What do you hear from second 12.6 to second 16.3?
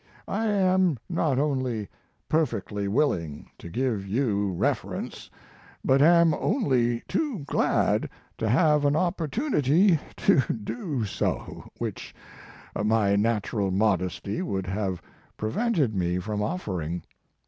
iny natural modesty would have prevented me